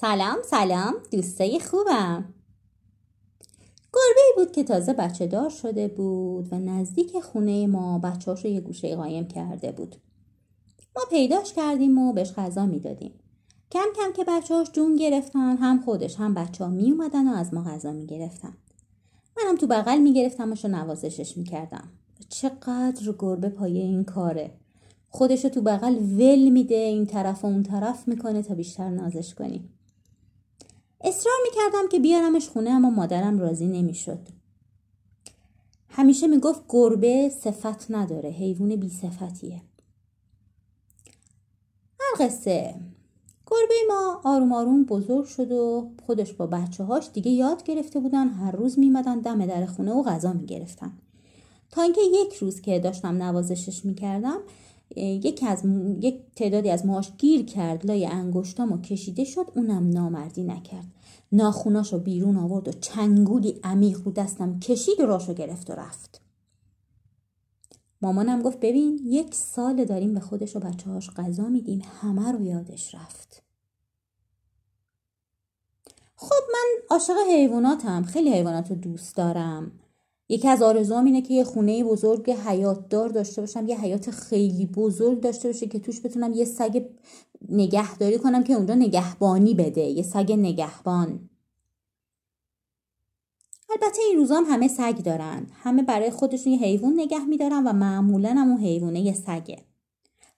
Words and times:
سلام 0.00 0.36
سلام 0.44 0.94
دوستای 1.10 1.60
خوبم. 1.60 2.34
گربه 3.92 4.20
ای 4.26 4.32
بود 4.36 4.52
که 4.52 4.64
تازه 4.64 4.92
بچه 4.92 5.26
دار 5.26 5.50
شده 5.50 5.88
بود 5.88 6.52
و 6.52 6.58
نزدیک 6.58 7.20
خونه 7.20 7.66
ما 7.66 7.98
بچهاش 7.98 8.44
رو 8.44 8.50
یه 8.50 8.60
گوشه 8.60 8.96
قایم 8.96 9.28
کرده 9.28 9.72
بود. 9.72 9.96
ما 10.96 11.02
پیداش 11.10 11.52
کردیم 11.52 11.98
و 11.98 12.12
بهش 12.12 12.32
غذا 12.32 12.66
می‌دادیم. 12.66 13.12
کم 13.70 13.86
کم 13.96 14.12
که 14.12 14.24
بچهاش 14.24 14.70
جون 14.72 14.96
گرفتن 14.96 15.56
هم 15.56 15.82
خودش 15.82 16.16
هم 16.16 16.34
بچه 16.34 16.64
ها 16.64 16.70
می 16.70 16.90
اومدن 16.90 17.28
و 17.28 17.34
از 17.34 17.54
ما 17.54 17.62
غذا 17.62 17.92
می 17.92 18.06
گرفتن 18.06 18.56
منم 19.36 19.56
تو 19.56 19.66
بغل 19.66 19.98
می 19.98 20.12
گرفتم 20.12 20.52
و 20.64 20.68
نوازشش 20.68 21.36
می 21.36 21.44
کردم 21.44 21.88
چقدر 22.28 23.14
گربه 23.18 23.48
پایه 23.48 23.82
این 23.82 24.04
کاره. 24.04 24.50
خودش 25.08 25.42
تو 25.42 25.62
بغل 25.62 25.96
ول 25.96 26.48
میده 26.48 26.74
این 26.74 27.06
طرف 27.06 27.44
و 27.44 27.46
اون 27.46 27.62
طرف 27.62 28.08
می‌کنه 28.08 28.42
تا 28.42 28.54
بیشتر 28.54 28.90
نازش 28.90 29.34
کنیم 29.34 29.72
اصرار 31.16 31.34
می‌کردم 31.42 31.88
که 31.88 31.98
بیارمش 31.98 32.48
خونه 32.48 32.70
اما 32.70 32.90
مادرم 32.90 33.38
راضی 33.38 33.66
نمی‌شد. 33.66 34.18
همیشه 35.88 36.26
می‌گفت 36.26 36.64
گربه 36.68 37.28
صفت 37.28 37.90
نداره 37.90 38.30
حیوان 38.30 38.76
بی 38.76 38.90
صفتیه. 38.90 39.62
قصه 42.18 42.74
گربه 43.46 43.74
ما 43.88 44.20
آروم 44.24 44.52
آروم 44.52 44.84
بزرگ 44.84 45.24
شد 45.24 45.52
و 45.52 45.90
خودش 46.06 46.32
با 46.32 46.46
بچه 46.46 46.84
هاش 46.84 47.10
دیگه 47.12 47.30
یاد 47.30 47.62
گرفته 47.62 48.00
بودن 48.00 48.28
هر 48.28 48.50
روز 48.50 48.78
میمدن 48.78 49.20
دم 49.20 49.46
در 49.46 49.66
خونه 49.66 49.92
و 49.92 50.02
غذا 50.02 50.32
می‌گرفتن. 50.32 50.92
تا 51.70 51.82
اینکه 51.82 52.00
یک 52.24 52.34
روز 52.34 52.60
که 52.60 52.78
داشتم 52.78 53.22
نوازشش 53.22 53.84
می‌کردم 53.84 54.38
یکی 54.96 55.46
از 55.46 55.62
یک 56.00 56.20
تعدادی 56.36 56.70
از 56.70 56.86
موهاش 56.86 57.12
گیر 57.18 57.44
کرد 57.44 57.86
لای 57.86 58.06
انگشتامو 58.06 58.80
کشیده 58.80 59.24
شد 59.24 59.46
اونم 59.54 59.90
نامردی 59.90 60.44
نکرد. 60.44 60.95
ناخوناشو 61.32 61.98
بیرون 61.98 62.36
آورد 62.36 62.68
و 62.68 62.72
چنگولی 62.72 63.60
عمیق 63.64 64.00
رو 64.04 64.12
دستم 64.12 64.58
کشید 64.58 65.00
و 65.00 65.06
راشو 65.06 65.34
گرفت 65.34 65.70
و 65.70 65.72
رفت. 65.72 66.20
مامانم 68.02 68.42
گفت 68.42 68.60
ببین 68.60 69.00
یک 69.04 69.34
سال 69.34 69.84
داریم 69.84 70.14
به 70.14 70.20
خودش 70.20 70.56
و 70.56 70.60
بچه 70.60 70.90
هاش 70.90 71.10
غذا 71.10 71.48
میدیم 71.48 71.82
همه 72.00 72.32
رو 72.32 72.42
یادش 72.42 72.94
رفت. 72.94 73.42
خب 76.16 76.42
من 76.52 76.82
عاشق 76.90 77.14
حیواناتم 77.30 78.02
خیلی 78.02 78.32
حیوانات 78.32 78.70
رو 78.70 78.76
دوست 78.76 79.16
دارم. 79.16 79.72
یکی 80.28 80.48
از 80.48 80.62
آرزوام 80.62 81.04
اینه 81.04 81.22
که 81.22 81.34
یه 81.34 81.44
خونه 81.44 81.84
بزرگ 81.84 82.30
حیات 82.30 82.88
دار 82.88 83.08
داشته 83.08 83.42
باشم 83.42 83.68
یه 83.68 83.80
حیات 83.80 84.10
خیلی 84.10 84.66
بزرگ 84.66 85.20
داشته 85.20 85.48
باشه 85.48 85.66
که 85.66 85.78
توش 85.78 86.00
بتونم 86.00 86.32
یه 86.32 86.44
سگ 86.44 86.84
نگهداری 87.48 88.18
کنم 88.18 88.44
که 88.44 88.52
اونجا 88.52 88.74
نگهبانی 88.74 89.54
بده 89.54 89.80
یه 89.80 90.02
سگ 90.02 90.32
نگهبان. 90.32 91.28
البته 93.70 94.02
این 94.02 94.18
روزا 94.18 94.36
هم 94.36 94.44
همه 94.48 94.68
سگ 94.68 94.98
دارن. 94.98 95.46
همه 95.52 95.82
برای 95.82 96.10
خودشون 96.10 96.52
یه 96.52 96.58
حیوان 96.58 96.92
نگه 96.96 97.24
میدارن 97.24 97.66
و 97.66 97.72
معمولا 97.72 98.30
هم 98.30 98.48
اون 98.48 98.60
حیوانه 98.60 99.00
یه 99.00 99.12
سگه. 99.12 99.58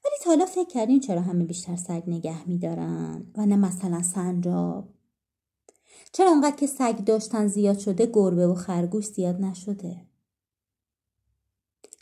ولی 0.04 0.14
تا 0.22 0.30
حالا 0.30 0.46
فکر 0.46 0.68
کردین 0.68 1.00
چرا 1.00 1.20
همه 1.20 1.44
بیشتر 1.44 1.76
سگ 1.76 2.02
نگه 2.06 2.48
میدارن 2.48 3.26
و 3.36 3.46
نه 3.46 3.56
مثلا 3.56 4.02
سنجاب؟ 4.02 4.88
چرا 6.18 6.30
اونقدر 6.30 6.56
که 6.56 6.66
سگ 6.66 7.04
داشتن 7.04 7.46
زیاد 7.46 7.78
شده 7.78 8.06
گربه 8.06 8.46
و 8.46 8.54
خرگوش 8.54 9.06
زیاد 9.06 9.40
نشده؟ 9.40 9.96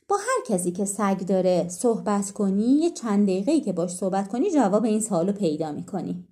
با 0.09 0.17
هر 0.17 0.45
کسی 0.47 0.73
که 0.73 0.85
سگ 0.85 1.19
داره 1.19 1.69
صحبت 1.69 2.31
کنی 2.31 2.63
یه 2.63 2.91
چند 2.91 3.27
دقیقه 3.27 3.61
که 3.61 3.73
باش 3.73 3.91
صحبت 3.91 4.29
کنی 4.29 4.51
جواب 4.51 4.85
این 4.85 5.01
سوالو 5.01 5.33
پیدا 5.33 5.73
می‌کنی. 5.73 6.29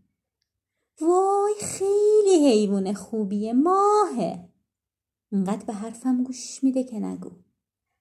وای 1.01 1.55
خیلی 1.61 2.49
حیوان 2.49 2.93
خوبیه 2.93 3.53
ماهه. 3.53 4.49
اینقدر 5.33 5.65
به 5.65 5.73
حرفم 5.73 6.25
گوش 6.25 6.65
میده 6.65 6.85
که 6.85 7.01
نگو. 7.01 7.31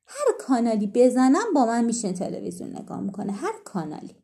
هر 0.06 0.26
کانالی 0.40 0.88
بزنم 0.88 1.54
با 1.56 1.66
من 1.66 1.86
میشه 1.86 2.14
تلویزیون 2.14 2.76
نگاه 2.76 3.00
می‌کنه 3.00 3.32
هر 3.32 3.54
کانالی. 3.66 4.16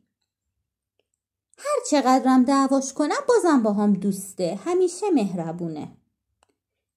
چقدرم 1.90 2.44
دعواش 2.44 2.92
کنم 2.92 3.20
بازم 3.28 3.62
با 3.62 3.72
هم 3.72 3.92
دوسته. 3.92 4.60
همیشه 4.64 5.10
مهربونه. 5.10 5.96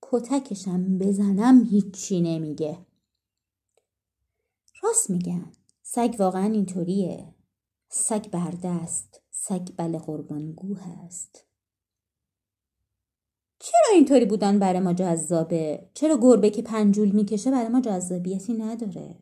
کتکشم 0.01 0.97
بزنم 0.97 1.63
هیچی 1.63 2.21
نمیگه. 2.21 2.77
راست 4.83 5.09
میگن. 5.09 5.51
سگ 5.83 6.15
واقعا 6.19 6.45
اینطوریه. 6.45 7.35
سگ 7.89 8.29
برده 8.29 8.69
است 8.69 9.21
سگ 9.31 9.67
بله 9.77 9.99
قربانگو 9.99 10.75
هست 10.75 11.45
چرا 13.59 13.93
اینطوری 13.93 14.25
بودن 14.25 14.59
برای 14.59 14.79
ما 14.79 14.93
جذابه؟ 14.93 15.89
چرا 15.93 16.17
گربه 16.21 16.49
که 16.49 16.61
پنجول 16.61 17.11
می‌کشه 17.11 17.51
برای 17.51 17.67
ما 17.69 17.81
جذابیتی 17.81 18.53
نداره؟ 18.53 19.15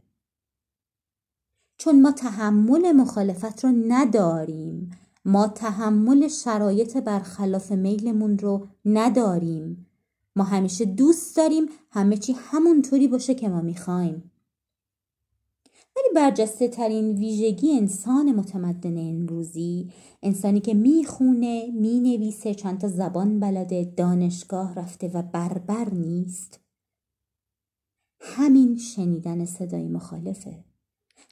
چون 1.78 2.02
ما 2.02 2.12
تحمل 2.12 2.92
مخالفت 2.92 3.66
رو 3.66 3.72
نداریم. 3.88 4.92
ما 5.26 5.48
تحمل 5.48 6.28
شرایط 6.28 6.98
برخلاف 6.98 7.72
میلمون 7.72 8.38
رو 8.38 8.68
نداریم. 8.86 9.88
ما 10.36 10.44
همیشه 10.44 10.86
دوست 10.86 11.38
داریم 11.38 11.66
همه 11.92 12.18
چی 12.18 12.36
همونطوری 12.38 13.08
باشه 13.08 13.36
که 13.36 13.50
ما 13.50 13.62
می‌خوایم. 13.62 14.32
ولی 15.96 16.08
برجسته 16.16 16.68
ترین 16.68 17.18
ویژگی 17.18 17.72
انسان 17.78 18.32
متمدن 18.32 18.98
امروزی 18.98 19.92
انسانی 20.24 20.60
که 20.60 20.74
می‌خونه 20.74 21.72
می‌نویسه 21.72 22.54
چند 22.54 22.80
تا 22.80 22.88
زبان 22.88 23.40
بلده 23.40 23.94
دانشگاه 23.98 24.76
رفته 24.76 25.08
و 25.08 25.22
بربر 25.22 25.90
نیست. 25.90 26.60
همین 28.20 28.78
شنیدن 28.78 29.46
صدای 29.46 29.88
مخالفه. 29.88 30.64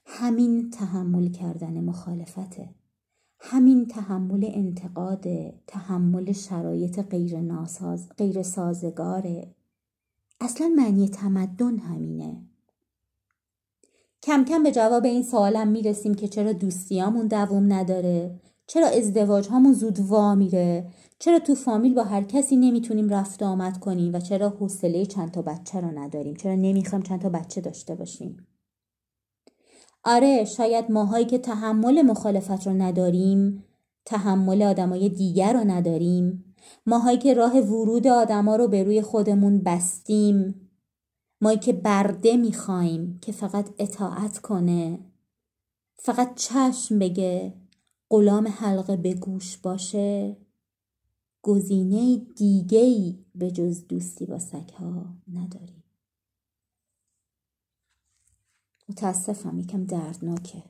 همین 0.06 0.70
تحمل 0.70 1.28
کردن 1.28 1.80
مخالفته. 1.80 2.70
همین 3.40 3.86
تحمل 3.86 4.50
انتقاد 4.54 5.26
تحمل 5.68 6.32
شرایط 6.32 7.00
غیر, 7.00 7.40
ناساز، 7.40 8.10
غیر 8.18 8.44
سازگاره 8.44 9.56
اصلا 10.42 10.68
معنی 10.68 11.10
تمدن 11.10 11.78
همینه. 11.78 12.42
کم 14.24 14.46
کم 14.46 14.64
به 14.64 14.72
جواب 14.72 15.06
این 15.06 15.24
سوالم 15.24 15.68
می‌رسیم 15.68 16.14
که 16.14 16.28
چرا 16.28 16.54
دوستیامون 16.54 17.28
دوام 17.28 17.74
نداره؟ 17.74 18.40
چرا 18.68 18.88
ازدواج 18.88 19.48
هامون 19.48 19.74
زود 19.74 20.00
وا 20.00 20.36
میره؟ 20.36 20.90
چرا 21.20 21.40
تو 21.40 21.56
فامیل 21.56 21.94
با 21.94 22.04
هر 22.04 22.24
کسی 22.24 22.56
نمی‌تونیم 22.56 23.10
رفت 23.10 23.44
آمد 23.44 23.80
کنیم؟ 23.80 24.14
و 24.14 24.20
چرا 24.20 24.50
حوصله 24.50 25.06
چند 25.06 25.32
تا 25.32 25.42
بچه 25.42 25.82
رو 25.82 26.00
نداریم؟ 26.00 26.36
چرا 26.36 26.56
نمی‌خوایم 26.56 27.04
چند 27.04 27.22
تا 27.22 27.30
بچه 27.30 27.62
داشته 27.62 27.96
باشیم؟ 27.96 28.48
آره 30.12 30.46
شاید 30.46 30.92
ماهایی 30.92 31.26
که 31.26 31.38
تحمل 31.38 32.02
مخالفت 32.02 32.68
رو 32.68 32.74
نداریم 32.74 33.64
تحمل 34.06 34.62
آدمای 34.62 35.10
دیگر 35.10 35.54
رو 35.54 35.60
نداریم. 35.60 36.56
ماهایی 36.86 37.18
که 37.18 37.34
راه 37.34 37.60
ورود 37.60 38.08
آدما 38.08 38.56
رو 38.56 38.68
به 38.68 38.84
روی 38.84 39.02
خودمون 39.02 39.60
بستیم. 39.60 40.70
مایی 41.42 41.58
که 41.58 41.74
برده 41.74 42.38
می‌خوایم 42.38 43.20
که 43.22 43.32
فقط 43.32 43.70
اطاعت 43.80 44.38
کنه. 44.38 45.00
فقط 45.96 46.36
چشم 46.36 47.00
بگه 47.00 47.54
غلام 48.10 48.48
حلقه 48.48 48.96
به 48.98 49.14
گوش 49.14 49.58
باشه. 49.58 50.38
گزینه 51.42 52.18
دیگه 52.36 53.16
به 53.36 53.52
جز 53.52 53.88
دوستی 53.88 54.26
با 54.26 54.40
سگها 54.40 55.06
نداریم. 55.34 55.84
متاسفم 58.90 59.60
یکم 59.60 59.84
دردناکه. 59.84 60.64